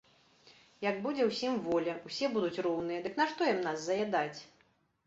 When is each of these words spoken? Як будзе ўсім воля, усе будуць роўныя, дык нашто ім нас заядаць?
Як 0.89 0.97
будзе 1.03 1.27
ўсім 1.27 1.53
воля, 1.67 1.93
усе 2.09 2.33
будуць 2.39 2.63
роўныя, 2.69 2.99
дык 3.05 3.13
нашто 3.25 3.41
ім 3.53 3.65
нас 3.69 3.79
заядаць? 3.89 4.39